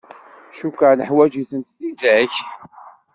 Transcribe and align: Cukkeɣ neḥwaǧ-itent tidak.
Cukkeɣ 0.57 0.91
neḥwaǧ-itent 0.95 1.67
tidak. 1.79 2.35